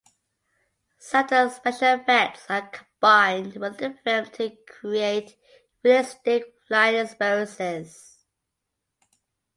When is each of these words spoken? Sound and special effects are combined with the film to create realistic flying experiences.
Sound 0.97 1.31
and 1.31 1.51
special 1.51 1.93
effects 1.99 2.47
are 2.49 2.67
combined 2.69 3.55
with 3.57 3.77
the 3.77 3.93
film 4.03 4.25
to 4.31 4.49
create 4.67 5.37
realistic 5.83 6.55
flying 6.67 6.95
experiences. 6.95 8.25